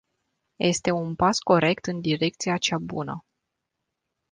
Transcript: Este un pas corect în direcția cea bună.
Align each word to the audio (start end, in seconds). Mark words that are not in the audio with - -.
Este 0.57 0.91
un 0.91 1.15
pas 1.15 1.39
corect 1.39 1.85
în 1.85 2.01
direcția 2.01 2.57
cea 2.57 2.77
bună. 2.77 3.25